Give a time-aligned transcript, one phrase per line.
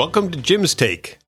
[0.00, 1.18] Welcome to Jim's Take.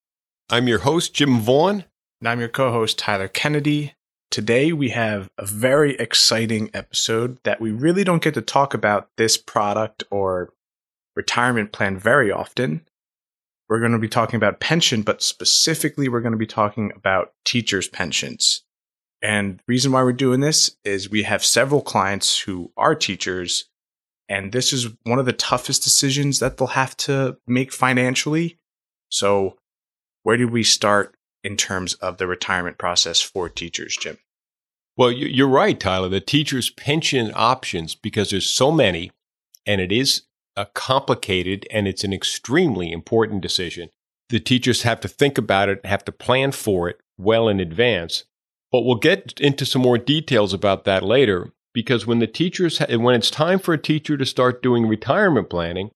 [0.48, 1.84] I'm your host, Jim Vaughn.
[2.23, 3.93] And I'm your co host, Tyler Kennedy.
[4.30, 9.11] Today, we have a very exciting episode that we really don't get to talk about
[9.19, 10.55] this product or
[11.14, 12.80] retirement plan very often.
[13.69, 17.34] We're going to be talking about pension, but specifically, we're going to be talking about
[17.45, 18.62] teachers' pensions.
[19.20, 23.66] And the reason why we're doing this is we have several clients who are teachers,
[24.30, 28.59] and this is one of the toughest decisions that they'll have to make financially.
[29.12, 29.59] So,
[30.23, 34.16] where do we start in terms of the retirement process for teachers, Jim?
[34.97, 36.09] Well, you're right, Tyler.
[36.09, 39.12] The teachers' pension options, because there's so many,
[39.67, 40.23] and it is
[40.56, 43.91] a complicated and it's an extremely important decision.
[44.30, 48.25] The teachers have to think about it, have to plan for it well in advance.
[48.70, 53.14] But we'll get into some more details about that later because when the teachers when
[53.14, 55.91] it's time for a teacher to start doing retirement planning,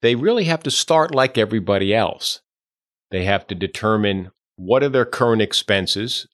[0.00, 2.40] they really have to start like everybody else.
[3.12, 6.26] They have to determine what are their current expenses,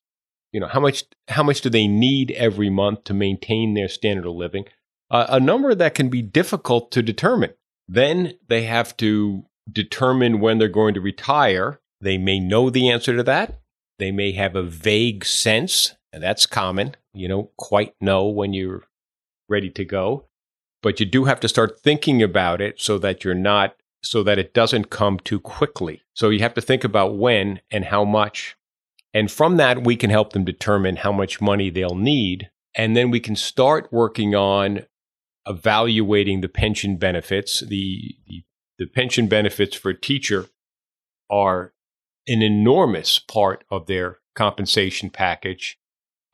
[0.52, 4.26] you know, how much how much do they need every month to maintain their standard
[4.26, 4.64] of living?
[5.10, 7.52] Uh, a number that can be difficult to determine.
[7.86, 11.80] Then they have to determine when they're going to retire.
[12.00, 13.60] They may know the answer to that.
[13.98, 16.94] They may have a vague sense, and that's common.
[17.12, 18.84] You don't quite know when you're
[19.48, 20.26] ready to go,
[20.82, 24.38] but you do have to start thinking about it so that you're not, so that
[24.38, 26.02] it doesn't come too quickly.
[26.14, 28.56] So you have to think about when and how much.
[29.14, 32.50] And from that, we can help them determine how much money they'll need.
[32.74, 34.86] And then we can start working on
[35.46, 37.60] evaluating the pension benefits.
[37.60, 38.44] The, the,
[38.78, 40.46] the pension benefits for a teacher
[41.30, 41.72] are
[42.28, 45.78] an enormous part of their compensation package.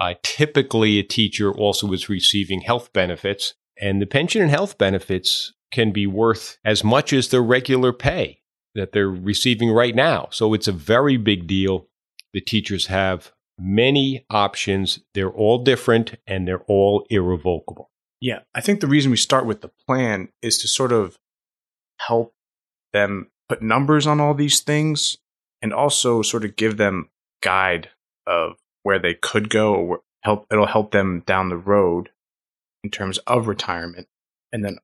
[0.00, 5.54] Uh, typically, a teacher also is receiving health benefits, and the pension and health benefits
[5.74, 8.40] can be worth as much as their regular pay
[8.74, 10.28] that they're receiving right now.
[10.30, 11.88] So it's a very big deal.
[12.32, 15.00] The teachers have many options.
[15.14, 17.90] They're all different and they're all irrevocable.
[18.20, 21.18] Yeah, I think the reason we start with the plan is to sort of
[22.00, 22.32] help
[22.92, 25.18] them put numbers on all these things
[25.60, 27.10] and also sort of give them
[27.42, 27.90] guide
[28.26, 32.10] of where they could go or help it'll help them down the road
[32.82, 34.06] in terms of retirement
[34.52, 34.78] and then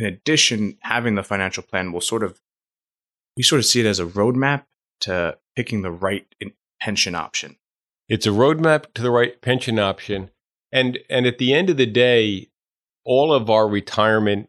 [0.00, 2.40] in addition having the financial plan will sort of
[3.36, 4.64] we sort of see it as a roadmap
[5.00, 6.34] to picking the right
[6.80, 7.56] pension option
[8.08, 10.30] it's a roadmap to the right pension option
[10.72, 12.48] and and at the end of the day
[13.04, 14.48] all of our retirement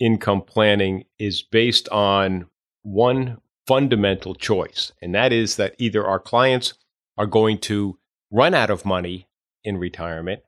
[0.00, 2.46] income planning is based on
[2.82, 6.74] one fundamental choice, and that is that either our clients
[7.16, 7.98] are going to
[8.30, 9.28] run out of money
[9.64, 10.42] in retirement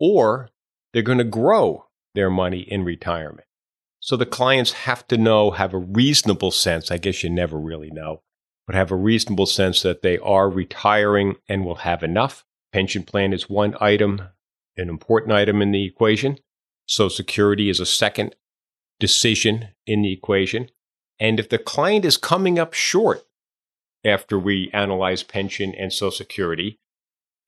[0.00, 0.48] or
[0.92, 1.84] they're going to grow
[2.14, 3.46] their money in retirement.
[4.00, 7.90] So the clients have to know, have a reasonable sense, I guess you never really
[7.90, 8.22] know,
[8.66, 12.44] but have a reasonable sense that they are retiring and will have enough.
[12.72, 14.22] Pension plan is one item,
[14.76, 16.38] an important item in the equation.
[16.86, 18.36] Social Security is a second
[19.00, 20.70] decision in the equation.
[21.20, 23.24] And if the client is coming up short
[24.04, 26.78] after we analyze pension and Social Security,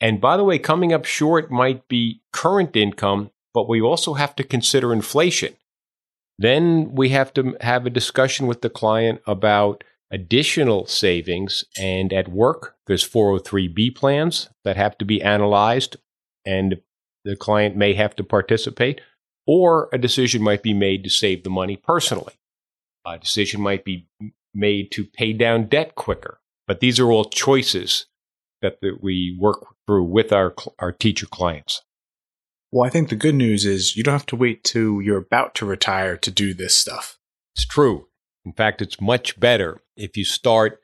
[0.00, 4.34] and by the way, coming up short might be current income, but we also have
[4.36, 5.54] to consider inflation.
[6.40, 11.64] Then we have to have a discussion with the client about additional savings.
[11.78, 15.98] And at work, there's 403B plans that have to be analyzed,
[16.46, 16.80] and
[17.26, 19.02] the client may have to participate,
[19.46, 22.32] or a decision might be made to save the money personally.
[23.06, 24.08] A decision might be
[24.54, 26.40] made to pay down debt quicker.
[26.66, 28.06] But these are all choices
[28.62, 31.82] that, that we work through with our, our teacher clients.
[32.72, 35.54] Well, I think the good news is you don't have to wait till you're about
[35.56, 37.18] to retire to do this stuff.
[37.54, 38.06] It's true.
[38.44, 40.80] In fact, it's much better if you start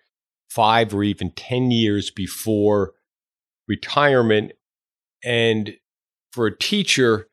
[0.50, 2.92] five or even 10 years before
[3.68, 4.52] retirement.
[5.24, 5.76] And
[6.32, 7.28] for a teacher,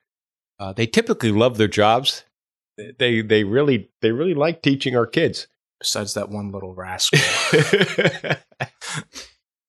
[0.60, 2.24] uh, they typically love their jobs
[2.78, 5.48] they they really they really like teaching our kids.
[5.80, 7.20] Besides that one little rascal,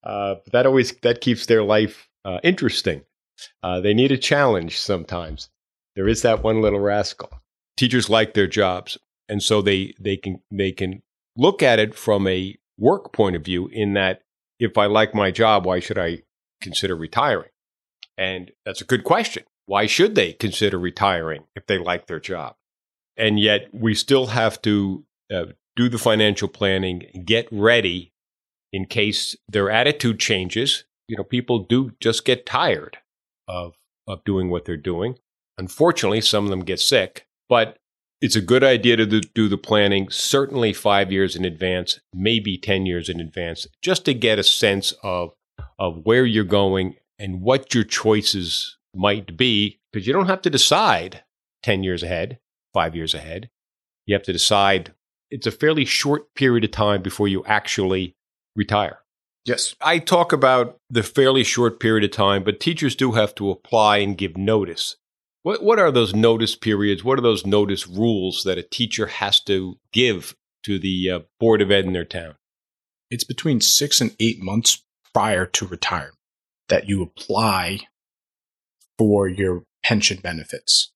[0.04, 3.02] uh, that always that keeps their life uh, interesting.
[3.62, 5.50] Uh, they need a challenge sometimes.
[5.96, 7.30] There is that one little rascal.
[7.76, 8.98] Teachers like their jobs,
[9.28, 11.02] and so they they can they can
[11.36, 13.68] look at it from a work point of view.
[13.68, 14.22] In that,
[14.60, 16.22] if I like my job, why should I
[16.60, 17.50] consider retiring?
[18.16, 19.44] And that's a good question.
[19.66, 22.54] Why should they consider retiring if they like their job?
[23.16, 25.46] and yet we still have to uh,
[25.76, 28.12] do the financial planning, get ready
[28.72, 30.84] in case their attitude changes.
[31.08, 32.98] You know, people do just get tired
[33.48, 33.74] of
[34.06, 35.16] of doing what they're doing.
[35.56, 37.78] Unfortunately, some of them get sick, but
[38.20, 42.86] it's a good idea to do the planning, certainly five years in advance, maybe 10
[42.86, 45.32] years in advance, just to get a sense of,
[45.78, 50.50] of where you're going and what your choices might be, because you don't have to
[50.50, 51.22] decide
[51.64, 52.38] 10 years ahead,
[52.72, 53.50] five years ahead.
[54.06, 54.94] You have to decide
[55.30, 58.16] it's a fairly short period of time before you actually
[58.56, 59.00] retire.
[59.44, 59.74] Yes.
[59.80, 63.98] I talk about the fairly short period of time, but teachers do have to apply
[63.98, 64.96] and give notice.
[65.42, 67.04] What what are those notice periods?
[67.04, 71.60] What are those notice rules that a teacher has to give to the uh, board
[71.60, 72.36] of ed in their town?
[73.10, 74.82] It's between six and eight months
[75.12, 76.16] prior to retirement
[76.70, 77.80] that you apply
[78.96, 80.92] for your pension benefits,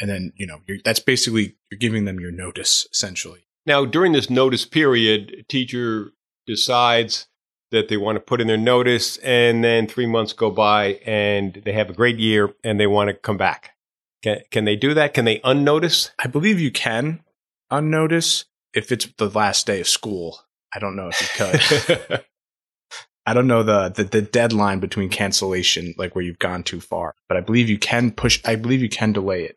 [0.00, 3.46] and then you know that's basically you're giving them your notice essentially.
[3.66, 6.12] Now, during this notice period, teacher
[6.46, 7.26] decides
[7.70, 11.62] that they want to put in their notice, and then three months go by and
[11.64, 13.76] they have a great year and they want to come back.
[14.22, 15.14] Can, can they do that?
[15.14, 16.10] Can they unnotice?
[16.18, 17.22] I believe you can
[17.70, 18.44] unnotice
[18.74, 20.40] if it's the last day of school.
[20.74, 22.24] I don't know if you could.
[23.26, 27.14] I don't know the, the, the deadline between cancellation, like where you've gone too far,
[27.28, 28.40] but I believe you can push.
[28.44, 29.56] I believe you can delay it.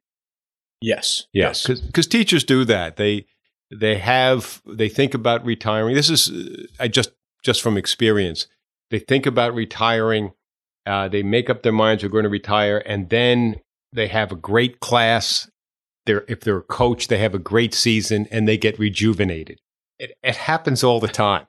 [0.81, 2.97] Yes, yes, because teachers do that.
[2.97, 3.25] They
[3.71, 5.95] they have they think about retiring.
[5.95, 7.11] This is I just
[7.43, 8.47] just from experience.
[8.89, 10.31] They think about retiring,
[10.85, 13.61] uh, they make up their minds they're going to retire, and then
[13.91, 15.49] they have a great class.
[16.05, 19.59] They're, if they're a coach, they have a great season and they get rejuvenated.
[19.99, 21.45] It, it happens all the time.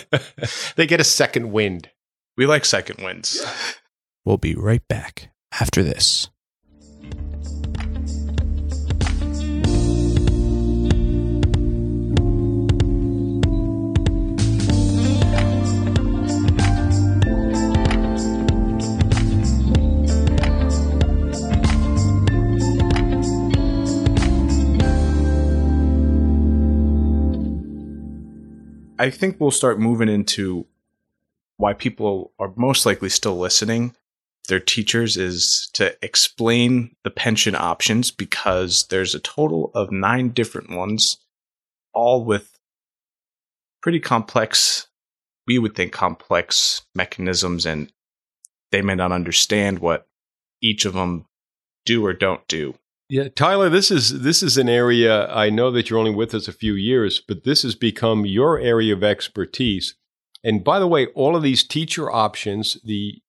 [0.76, 1.90] they get a second wind.
[2.36, 3.44] We like second winds.
[4.24, 6.28] We'll be right back after this.
[28.98, 30.66] I think we'll start moving into
[31.56, 33.94] why people are most likely still listening
[34.48, 40.70] their teachers is to explain the pension options because there's a total of nine different
[40.70, 41.18] ones,
[41.94, 42.58] all with
[43.82, 44.88] pretty complex,
[45.46, 47.92] we would think complex mechanisms, and
[48.72, 50.08] they may not understand what
[50.62, 51.26] each of them
[51.84, 52.74] do or don't do.
[53.10, 56.46] Yeah, Tyler, this is this is an area I know that you're only with us
[56.46, 59.94] a few years, but this has become your area of expertise.
[60.44, 63.22] And by the way, all of these teacher options the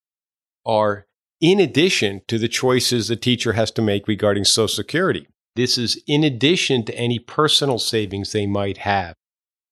[0.66, 1.08] are
[1.40, 5.28] in addition to the choices the teacher has to make regarding Social Security.
[5.56, 9.16] This is in addition to any personal savings they might have,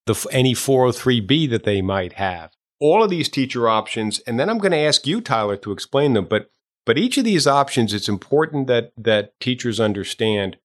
[0.06, 2.52] the any 403b that they might have.
[2.80, 6.14] All of these teacher options, and then I'm going to ask you, Tyler, to explain
[6.14, 6.28] them.
[6.30, 6.50] But
[6.88, 10.58] but each of these options, it's important that that teachers understand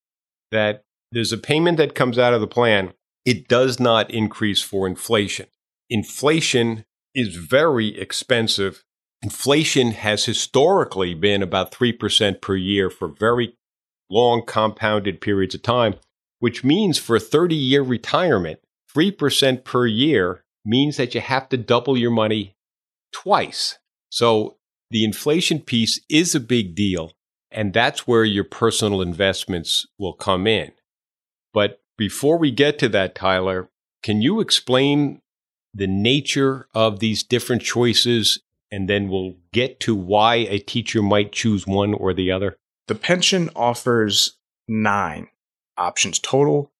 [0.53, 2.93] that there's a payment that comes out of the plan.
[3.25, 5.47] It does not increase for inflation.
[5.91, 8.85] Inflation is very expensive.
[9.21, 13.57] Inflation has historically been about 3% per year for very
[14.09, 15.97] long compounded periods of time,
[16.39, 18.61] which means for a 30 year retirement,
[18.95, 22.55] 3% per year means that you have to double your money
[23.13, 23.79] twice.
[24.09, 24.59] So
[24.93, 27.13] the inflation piece is a big deal,
[27.51, 30.73] and that's where your personal investments will come in.
[31.55, 33.71] But before we get to that, Tyler,
[34.03, 35.23] can you explain
[35.73, 38.41] the nature of these different choices?
[38.71, 42.59] And then we'll get to why a teacher might choose one or the other.
[42.87, 44.37] The pension offers
[44.69, 45.29] nine
[45.79, 46.71] options total,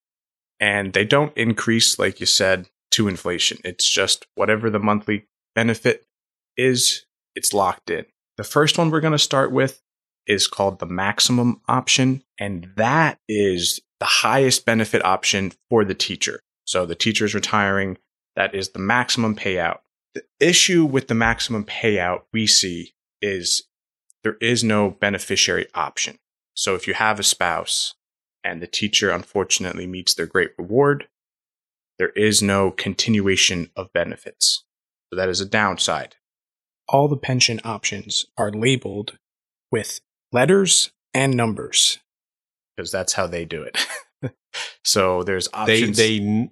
[0.61, 3.59] and they don't increase, like you said, to inflation.
[3.65, 6.05] It's just whatever the monthly benefit
[6.59, 8.05] is it's locked in.
[8.37, 9.83] The first one we're going to start with
[10.27, 16.41] is called the maximum option, and that is the highest benefit option for the teacher.
[16.65, 17.99] So the teacher is retiring,
[18.37, 19.81] that is the maximum payout.
[20.15, 23.65] The issue with the maximum payout we see is
[24.23, 26.19] there is no beneficiary option.
[26.55, 27.95] So if you have a spouse
[28.45, 31.09] and the teacher unfortunately meets their great reward,
[31.99, 34.65] there is no continuation of benefits.
[35.11, 36.17] So that is a downside
[36.89, 39.19] all the pension options are labeled
[39.71, 40.01] with
[40.33, 41.99] letters and numbers
[42.77, 43.87] because that's how they do it.
[44.85, 45.97] so there's options.
[45.97, 46.51] They, they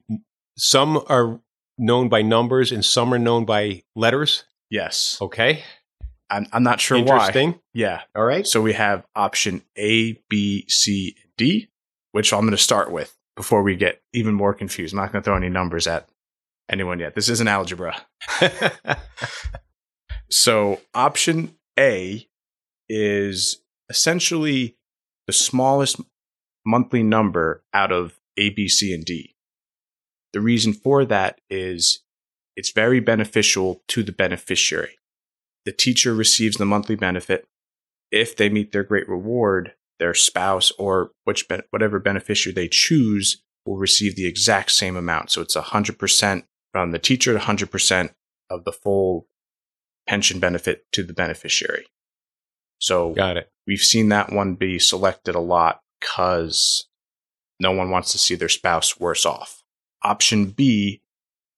[0.57, 1.41] some are
[1.79, 4.45] known by numbers and some are known by letters.
[4.71, 5.19] Yes.
[5.21, 5.63] Okay.
[6.29, 7.53] I'm, I'm not sure Interesting.
[7.53, 7.61] why.
[7.75, 8.03] Yeah.
[8.15, 8.47] All right.
[8.47, 11.69] So we have option A, B, C, D,
[12.13, 14.95] which I'm going to start with before we get even more confused.
[14.95, 16.09] I'm not going to throw any numbers at
[16.71, 17.15] anyone yet.
[17.15, 17.97] This isn't algebra.
[20.31, 22.27] So option A
[22.89, 23.59] is
[23.89, 24.77] essentially
[25.27, 26.01] the smallest
[26.65, 29.35] monthly number out of A, B, C, and D.
[30.33, 32.03] The reason for that is
[32.57, 34.99] it's very beneficial to the beneficiary.
[35.65, 37.47] The teacher receives the monthly benefit.
[38.11, 43.77] If they meet their great reward, their spouse or which whatever beneficiary they choose will
[43.77, 45.31] receive the exact same amount.
[45.31, 48.11] So it's 100% from the teacher to 100%
[48.49, 49.27] of the full
[50.11, 51.87] pension benefit to the beneficiary.
[52.79, 53.49] So got it.
[53.65, 56.89] We've seen that one be selected a lot because
[57.61, 59.63] no one wants to see their spouse worse off.
[60.03, 61.03] Option B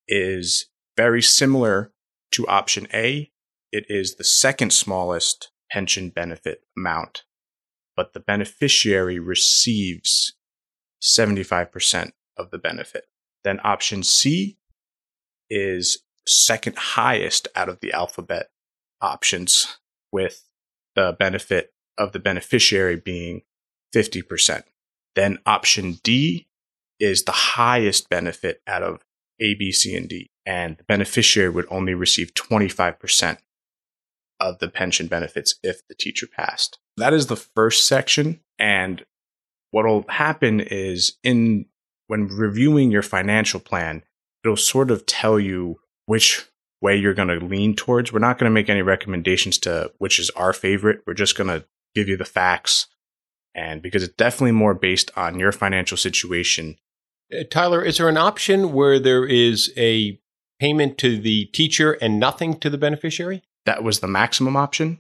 [0.06, 0.66] is
[0.99, 1.92] very similar
[2.32, 3.30] to option A.
[3.73, 7.23] It is the second smallest pension benefit amount,
[7.97, 10.37] but the beneficiary receives
[11.00, 13.04] 75% of the benefit.
[13.44, 14.59] Then option C
[15.49, 18.50] is second highest out of the alphabet
[19.00, 19.78] options
[20.12, 20.48] with
[20.94, 23.42] the benefit of the beneficiary being
[23.94, 24.62] 50%.
[25.14, 26.46] Then option D
[26.98, 29.04] is the highest benefit out of
[29.40, 30.30] A, B, C, and D.
[30.46, 33.38] And the beneficiary would only receive 25%
[34.40, 36.78] of the pension benefits if the teacher passed.
[36.96, 38.40] That is the first section.
[38.58, 39.04] And
[39.70, 41.66] what'll happen is in
[42.06, 44.02] when reviewing your financial plan,
[44.44, 45.78] it'll sort of tell you
[46.12, 46.47] which
[46.83, 48.12] way you're going to lean towards.
[48.12, 51.00] We're not going to make any recommendations to which is our favorite.
[51.07, 51.64] We're just going to
[51.95, 52.87] give you the facts.
[53.54, 56.76] And because it's definitely more based on your financial situation.
[57.33, 60.21] Uh, Tyler, is there an option where there is a
[60.61, 63.42] payment to the teacher and nothing to the beneficiary?
[63.64, 64.99] That was the maximum option.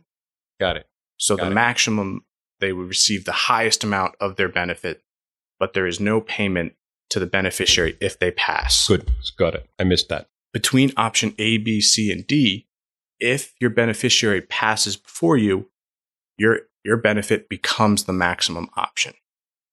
[0.58, 0.86] Got it.
[1.18, 1.54] So Got the it.
[1.54, 2.24] maximum,
[2.60, 5.02] they would receive the highest amount of their benefit,
[5.60, 6.72] but there is no payment
[7.10, 8.88] to the beneficiary if they pass.
[8.88, 9.10] Good.
[9.36, 9.68] Got it.
[9.78, 10.28] I missed that.
[10.52, 12.66] Between option A, B, C, and D,
[13.20, 15.70] if your beneficiary passes before you,
[16.36, 19.14] your your benefit becomes the maximum option.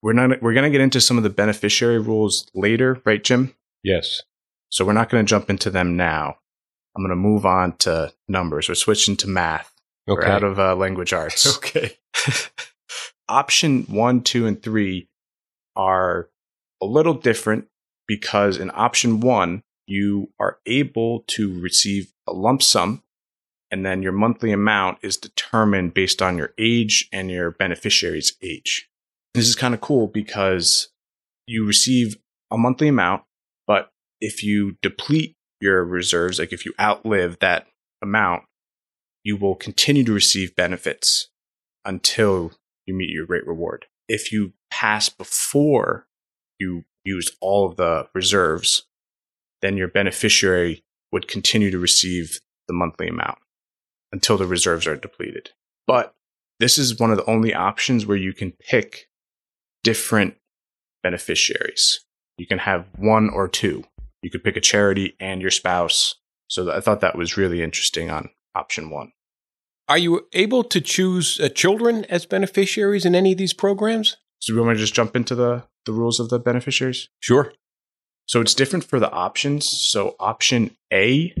[0.02, 3.54] We're not we're going to get into some of the beneficiary rules later, right, Jim?
[3.82, 4.22] Yes.
[4.68, 6.36] So we're not going to jump into them now.
[6.96, 8.68] I'm going to move on to numbers.
[8.68, 9.72] We're switching to math.
[10.08, 10.26] Okay.
[10.26, 11.56] We're out of uh, language arts.
[11.56, 11.96] okay.
[13.28, 15.08] option one, two, and three
[15.76, 16.28] are
[16.82, 17.66] a little different
[18.06, 23.02] because in option one, you are able to receive a lump sum,
[23.72, 28.88] and then your monthly amount is determined based on your age and your beneficiary's age.
[29.34, 30.88] This is kind of cool because
[31.46, 32.16] you receive
[32.52, 33.22] a monthly amount,
[33.66, 37.66] but if you deplete your reserves, like if you outlive that
[38.00, 38.44] amount,
[39.24, 41.30] you will continue to receive benefits
[41.84, 42.52] until
[42.86, 43.86] you meet your great reward.
[44.08, 46.06] If you pass before
[46.58, 48.86] you use all of the reserves,
[49.62, 53.38] then your beneficiary would continue to receive the monthly amount
[54.12, 55.50] until the reserves are depleted.
[55.86, 56.14] But
[56.58, 59.08] this is one of the only options where you can pick
[59.82, 60.36] different
[61.02, 62.04] beneficiaries.
[62.38, 63.84] You can have one or two.
[64.22, 66.16] You could pick a charity and your spouse.
[66.48, 69.12] So I thought that was really interesting on option one.
[69.88, 74.16] Are you able to choose uh, children as beneficiaries in any of these programs?
[74.38, 77.08] So we want to just jump into the, the rules of the beneficiaries?
[77.18, 77.52] Sure.
[78.30, 79.68] So it's different for the options.
[79.68, 81.34] So option A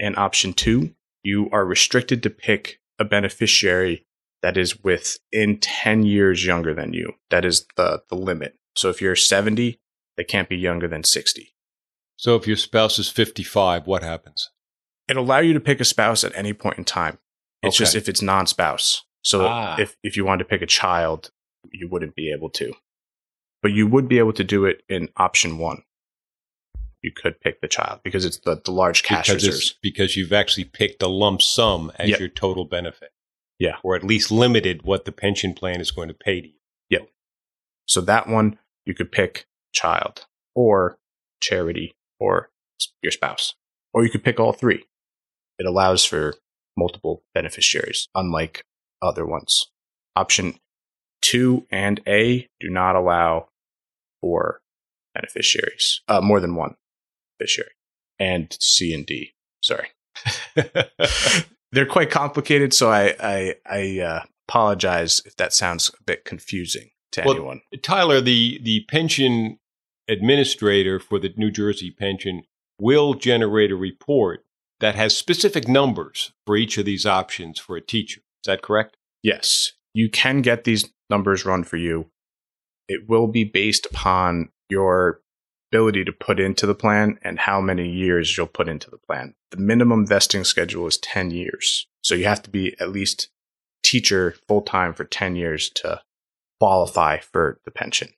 [0.00, 4.06] and option two, you are restricted to pick a beneficiary
[4.40, 7.12] that is within 10 years younger than you.
[7.28, 8.56] That is the, the limit.
[8.76, 9.78] So if you're 70,
[10.16, 11.54] they can't be younger than 60.
[12.16, 14.48] So if your spouse is 55, what happens?
[15.10, 17.18] It'll allow you to pick a spouse at any point in time.
[17.62, 17.84] It's Okay.
[17.84, 19.04] just if it's non spouse.
[19.20, 19.76] So Ah.
[19.78, 21.30] if, if you wanted to pick a child,
[21.72, 22.72] you wouldn't be able to.
[23.60, 25.82] But you would be able to do it in option one.
[27.06, 29.78] You could pick the child because it's the, the large cash because, reserves.
[29.80, 32.18] because you've actually picked a lump sum as Yep.
[32.18, 33.10] your total benefit.
[33.60, 33.76] Yeah.
[33.84, 36.54] Or at least limited what the pension plan is going to pay to you.
[36.90, 37.04] Yeah.
[37.86, 40.98] So that one you could pick child or
[41.40, 42.50] charity or
[43.04, 43.54] your spouse,
[43.94, 44.84] or you could pick all three.
[45.60, 46.34] It allows for
[46.76, 48.64] multiple beneficiaries, unlike
[49.00, 49.66] other ones.
[50.16, 50.58] Option
[51.22, 53.48] two and A do not allow
[54.20, 54.60] for
[55.14, 56.74] beneficiaries, uh, more than one
[57.38, 57.70] beneficiary,
[58.18, 59.34] and C and D.
[59.62, 59.88] Sorry,
[61.72, 66.90] they're quite complicated, so I I, I uh, apologize if that sounds a bit confusing
[67.12, 67.60] to Well, anyone.
[67.82, 69.58] Tyler, the, the pension
[70.08, 72.44] administrator for the New Jersey pension
[72.78, 74.44] will generate a report
[74.80, 78.20] that has specific numbers for each of these options for a teacher.
[78.20, 78.96] Is that correct?
[79.22, 82.10] Yes, you can get these numbers run for you.
[82.88, 85.22] It will be based upon your
[85.70, 89.34] ability to put into the plan and how many years you'll put into the plan.
[89.50, 91.86] The minimum vesting schedule is 10 years.
[92.02, 93.28] So you have to be at least
[93.84, 96.00] teacher full time for 10 years to
[96.60, 98.08] qualify for the pension.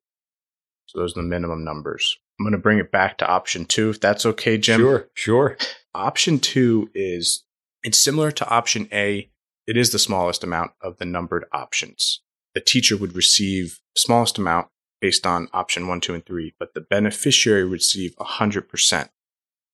[0.86, 2.18] So those are the minimum numbers.
[2.38, 4.80] I'm going to bring it back to option two, if that's okay, Jim.
[4.80, 5.56] Sure, sure.
[5.94, 7.44] Option two is
[7.82, 9.30] it's similar to option A.
[9.66, 12.22] It is the smallest amount of the numbered options.
[12.54, 14.68] The teacher would receive the smallest amount
[15.00, 19.08] based on option one, two, and three, but the beneficiary would receive 100%.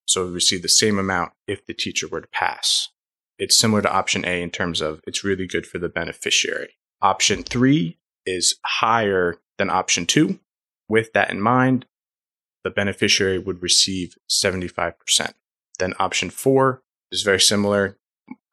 [0.07, 2.91] So would receive the same amount if the teacher were to pass.
[3.39, 6.77] It's similar to option A in terms of it's really good for the beneficiary.
[7.01, 10.39] Option three is higher than option two.
[10.89, 11.87] With that in mind,
[12.63, 15.33] the beneficiary would receive 75%.
[15.79, 17.99] Then option four is very similar,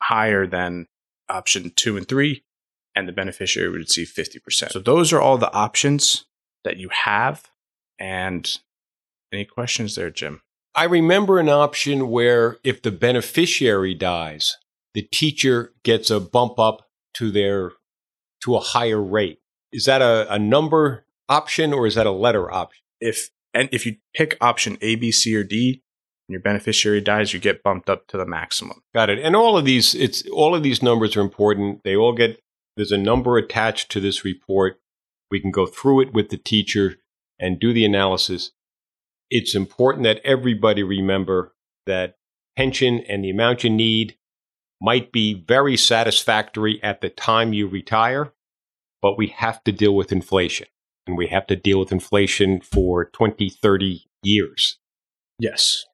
[0.02, 0.88] higher than
[1.30, 2.44] option two and three,
[2.96, 4.72] and the beneficiary would receive 50%.
[4.72, 6.26] So those are all the options
[6.64, 7.50] that you have.
[8.00, 8.58] And
[9.32, 10.42] any questions there, Jim?
[10.74, 14.58] I remember an option where if the beneficiary dies,
[14.94, 17.74] the teacher gets a bump up to their
[18.44, 19.40] to a higher rate.
[19.72, 22.82] Is that a, a number option or is that a letter option?
[23.00, 25.82] If and if you pick option A, B, C, or D,
[26.28, 28.82] and your beneficiary dies, you get bumped up to the maximum.
[28.94, 29.20] Got it.
[29.20, 31.84] And all of these, it's all of these numbers are important.
[31.84, 32.42] They all get
[32.78, 34.80] there's a number attached to this report.
[35.32, 36.98] We can go through it with the teacher
[37.40, 38.52] and do the analysis.
[39.30, 42.18] It's important that everybody remember that
[42.58, 44.18] pension and the amount you need
[44.82, 48.34] might be very satisfactory at the time you retire,
[49.02, 50.68] but we have to deal with inflation.
[51.08, 54.78] And we have to deal with inflation for 20, 30 years,
[55.40, 55.86] Yes.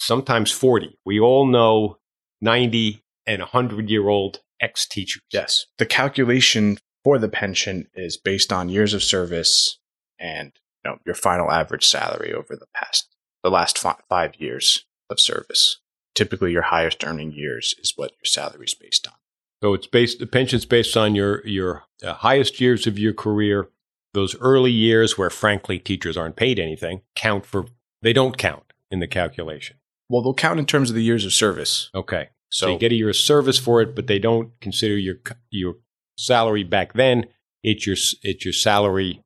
[0.00, 0.98] sometimes 40.
[1.04, 1.98] We all know
[2.40, 5.22] 90 and 100 year old ex teachers.
[5.32, 5.66] Yes.
[5.78, 9.78] The calculation for the pension is based on years of service
[10.18, 10.52] and
[10.84, 15.20] you know, your final average salary over the past, the last fi- five years of
[15.20, 15.80] service.
[16.14, 19.14] Typically, your highest earning years is what your salary is based on.
[19.62, 23.68] So it's based the pension's based on your your uh, highest years of your career.
[24.12, 27.66] Those early years where frankly teachers aren't paid anything count for
[28.00, 29.78] they don't count in the calculation.
[30.08, 31.90] Well, they'll count in terms of the years of service.
[31.94, 32.28] Okay.
[32.50, 35.16] So, So, you get a year of service for it, but they don't consider your
[35.50, 35.76] your
[36.16, 37.26] salary back then.
[37.62, 39.22] It's your it's your salary,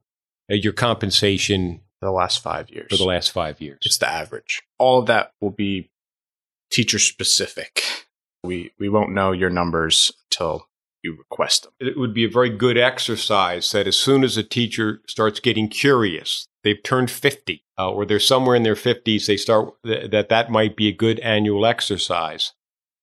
[0.50, 2.86] uh, your compensation for the last five years.
[2.90, 3.78] for the last five years.
[3.84, 4.62] It's the average.
[4.78, 5.90] All of that will be
[6.70, 7.82] teacher specific.
[8.44, 10.68] We we won't know your numbers until
[11.02, 11.72] you request them.
[11.80, 15.68] it would be a very good exercise that as soon as a teacher starts getting
[15.68, 20.28] curious, they've turned 50 uh, or they're somewhere in their 50s, they start th- that
[20.28, 22.52] that might be a good annual exercise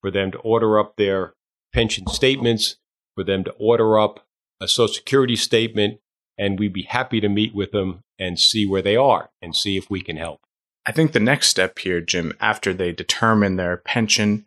[0.02, 1.34] for them to order up their
[1.74, 2.76] pension statements,
[3.15, 4.25] for them to order up
[4.62, 5.99] a social security statement,
[6.38, 9.78] and we'd be happy to meet with them and see where they are and see
[9.78, 10.41] if we can help.
[10.86, 14.45] I think the next step here, Jim, after they determine their pension,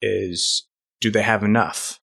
[0.00, 0.66] is
[1.00, 2.00] do they have enough?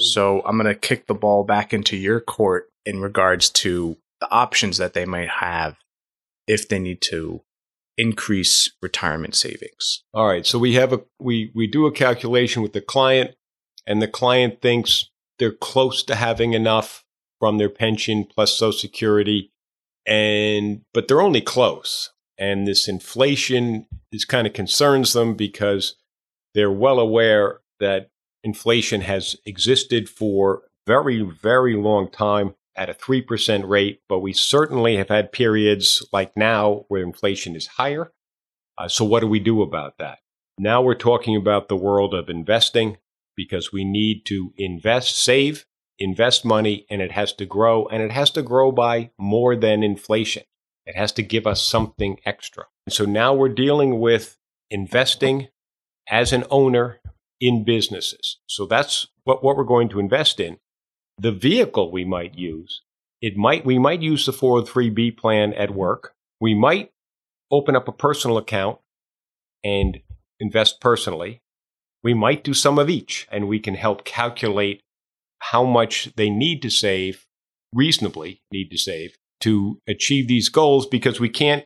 [0.00, 4.30] So I'm going to kick the ball back into your court in regards to the
[4.30, 5.76] options that they might have
[6.46, 7.42] if they need to
[7.98, 10.04] increase retirement savings.
[10.12, 10.46] All right.
[10.46, 13.32] So we have a we we do a calculation with the client,
[13.86, 17.04] and the client thinks they're close to having enough
[17.38, 19.52] from their pension plus Social Security,
[20.06, 22.10] and but they're only close.
[22.38, 25.96] And this inflation is kind of concerns them because
[26.54, 28.10] they're well aware that
[28.44, 34.96] inflation has existed for very very long time at a 3% rate, but we certainly
[34.96, 38.12] have had periods like now where inflation is higher.
[38.78, 40.18] Uh, so, what do we do about that?
[40.58, 42.98] Now we're talking about the world of investing
[43.36, 45.66] because we need to invest, save,
[45.98, 49.82] invest money, and it has to grow, and it has to grow by more than
[49.82, 50.42] inflation.
[50.86, 52.64] It has to give us something extra.
[52.86, 54.36] And so now we're dealing with
[54.70, 55.48] investing
[56.08, 57.00] as an owner
[57.40, 58.38] in businesses.
[58.46, 60.58] So that's what, what we're going to invest in.
[61.18, 62.82] The vehicle we might use,
[63.20, 66.14] it might we might use the 403b plan at work.
[66.40, 66.92] We might
[67.50, 68.78] open up a personal account
[69.64, 69.98] and
[70.38, 71.42] invest personally.
[72.02, 74.82] We might do some of each and we can help calculate
[75.38, 77.26] how much they need to save,
[77.72, 81.64] reasonably need to save to achieve these goals because we can't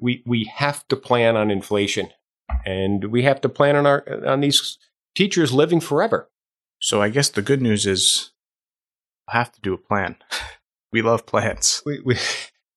[0.00, 2.08] we we have to plan on inflation
[2.64, 4.78] and we have to plan on our on these
[5.14, 6.30] teachers living forever.
[6.80, 8.32] So I guess the good news is
[9.28, 10.16] I have to do a plan.
[10.92, 11.82] we love plans.
[11.84, 12.16] We, we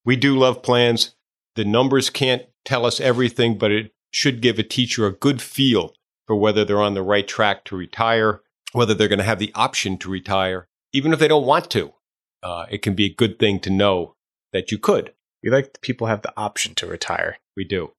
[0.05, 1.15] we do love plans.
[1.55, 5.93] The numbers can't tell us everything, but it should give a teacher a good feel
[6.27, 9.51] for whether they're on the right track to retire, whether they're going to have the
[9.55, 11.93] option to retire, even if they don't want to.
[12.41, 14.15] Uh, it can be a good thing to know
[14.51, 15.13] that you could.
[15.41, 17.37] We like people have the option to retire.
[17.55, 17.93] We do.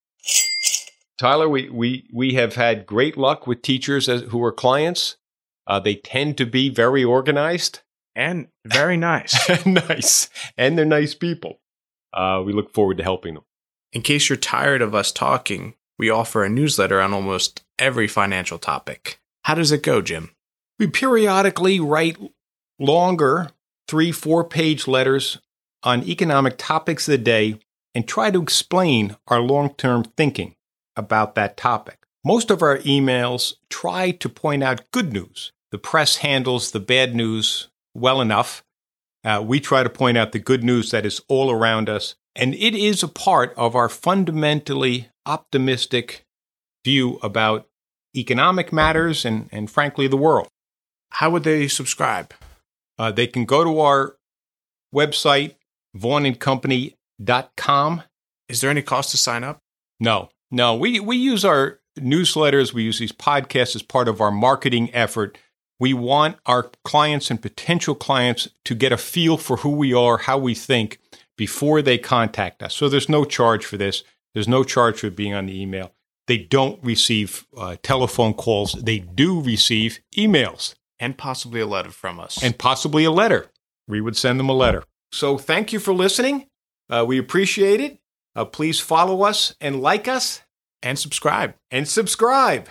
[1.19, 5.17] Tyler, we, we, we have had great luck with teachers as, who are clients.
[5.67, 7.81] Uh, they tend to be very organized.
[8.17, 9.37] And very nice.
[9.67, 10.29] nice.
[10.57, 11.61] And they're nice people.
[12.13, 13.45] Uh, we look forward to helping them.
[13.93, 18.59] In case you're tired of us talking, we offer a newsletter on almost every financial
[18.59, 19.21] topic.
[19.45, 20.31] How does it go, Jim?
[20.79, 22.19] We periodically write
[22.79, 23.51] longer,
[23.87, 25.39] three, four page letters
[25.83, 27.61] on economic topics of the day
[27.95, 30.55] and try to explain our long term thinking
[30.97, 31.99] about that topic.
[32.25, 35.53] Most of our emails try to point out good news.
[35.71, 38.65] The press handles the bad news well enough.
[39.23, 42.15] Uh, we try to point out the good news that is all around us.
[42.37, 46.24] And it is a part of our fundamentally optimistic
[46.85, 47.67] view about
[48.17, 50.49] economic matters and, and frankly, the world.
[51.11, 52.35] How would they subscribe?
[52.99, 54.17] Uh, they can go to our
[54.95, 55.55] website,
[55.97, 58.03] vaughnandcompany.com.
[58.49, 59.59] Is there any cost to sign up?
[59.99, 60.75] No, no.
[60.75, 65.39] We, we use our newsletters, we use these podcasts as part of our marketing effort.
[65.81, 70.19] We want our clients and potential clients to get a feel for who we are,
[70.19, 70.99] how we think
[71.37, 72.75] before they contact us.
[72.75, 74.05] So there's no charge for this.
[74.35, 75.93] There's no charge for being on the email.
[76.27, 78.73] They don't receive uh, telephone calls.
[78.73, 80.75] They do receive emails.
[80.99, 82.43] And possibly a letter from us.
[82.43, 83.51] And possibly a letter.
[83.87, 84.85] We would send them a letter.
[85.13, 86.47] So thank you for listening.
[86.89, 87.99] Uh, we appreciate it.
[88.35, 90.43] Uh, please follow us and like us.
[90.83, 91.55] And subscribe.
[91.71, 92.69] And subscribe.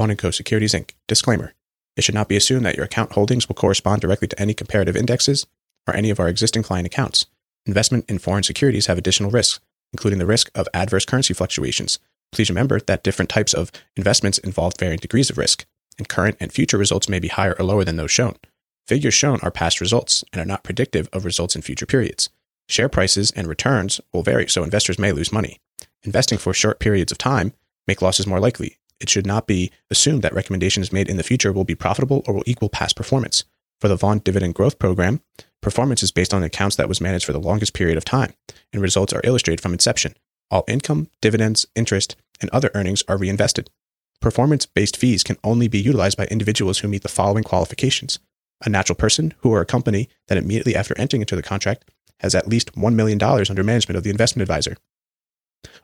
[0.00, 0.30] Vaughn & Co.
[0.30, 0.92] Securities Inc.
[1.08, 1.52] Disclaimer.
[1.94, 4.96] It should not be assumed that your account holdings will correspond directly to any comparative
[4.96, 5.46] indexes
[5.86, 7.26] or any of our existing client accounts.
[7.66, 9.60] Investment in foreign securities have additional risks,
[9.92, 11.98] including the risk of adverse currency fluctuations.
[12.32, 15.66] Please remember that different types of investments involve varying degrees of risk,
[15.98, 18.36] and current and future results may be higher or lower than those shown.
[18.88, 22.30] Figures shown are past results and are not predictive of results in future periods.
[22.70, 25.60] Share prices and returns will vary, so investors may lose money.
[26.04, 27.52] Investing for short periods of time
[27.86, 31.52] make losses more likely, it should not be assumed that recommendations made in the future
[31.52, 33.44] will be profitable or will equal past performance.
[33.80, 35.20] For the Vaughn Dividend Growth Program,
[35.62, 38.34] performance is based on accounts that was managed for the longest period of time,
[38.72, 40.14] and results are illustrated from inception.
[40.50, 43.70] All income, dividends, interest, and other earnings are reinvested.
[44.20, 48.18] Performance based fees can only be utilized by individuals who meet the following qualifications
[48.64, 52.34] a natural person who or a company that immediately after entering into the contract has
[52.34, 54.76] at least $1 million under management of the investment advisor,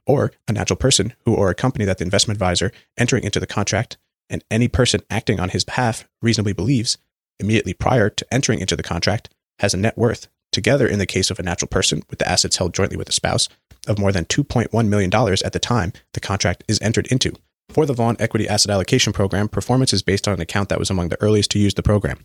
[0.07, 3.47] or a natural person who or a company that the investment advisor entering into the
[3.47, 3.97] contract
[4.29, 6.99] and any person acting on his behalf reasonably believes
[7.39, 11.31] immediately prior to entering into the contract has a net worth, together in the case
[11.31, 13.49] of a natural person with the assets held jointly with a spouse,
[13.87, 17.33] of more than $2.1 million at the time the contract is entered into.
[17.71, 20.91] For the Vaughn Equity Asset Allocation Program, performance is based on an account that was
[20.91, 22.19] among the earliest to use the program.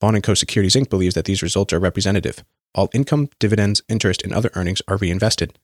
[0.00, 0.34] Vaughn & Co.
[0.34, 0.88] Securities Inc.
[0.88, 2.44] believes that these results are representative.
[2.74, 5.58] All income, dividends, interest, and other earnings are reinvested.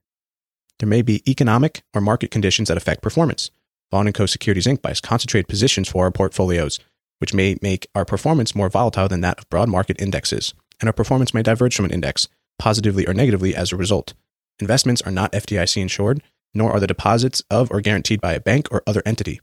[0.81, 3.51] There may be economic or market conditions that affect performance.
[3.91, 4.25] Vaughn & Co.
[4.25, 4.81] Securities Inc.
[4.81, 6.81] buys concentrated positions for our portfolios,
[7.19, 10.95] which may make our performance more volatile than that of broad market indexes, and our
[10.95, 14.15] performance may diverge from an index, positively or negatively as a result.
[14.59, 16.23] Investments are not FDIC insured,
[16.55, 19.39] nor are the deposits of or guaranteed by a bank or other entity.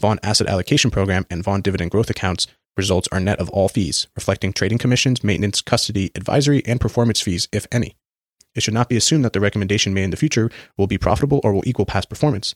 [0.00, 2.46] Vaughn Asset Allocation Program and Vaughn Dividend Growth Accounts
[2.78, 7.46] results are net of all fees, reflecting trading commissions, maintenance, custody, advisory, and performance fees,
[7.52, 7.94] if any.
[8.54, 11.40] It should not be assumed that the recommendation made in the future will be profitable
[11.42, 12.54] or will equal past performance.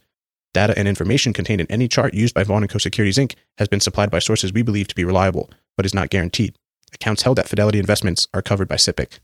[0.52, 2.78] Data and information contained in any chart used by Vaughn & Co.
[2.78, 3.34] Securities Inc.
[3.58, 6.56] has been supplied by sources we believe to be reliable, but is not guaranteed.
[6.94, 9.18] Accounts held at Fidelity Investments are covered by SIPC.